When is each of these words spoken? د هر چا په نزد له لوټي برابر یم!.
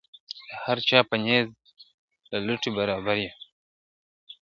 د 0.47 0.49
هر 0.63 0.77
چا 0.89 0.99
په 1.09 1.15
نزد 1.25 1.53
له 2.31 2.37
لوټي 2.45 2.69
برابر 2.77 3.17
یم!. 3.25 3.35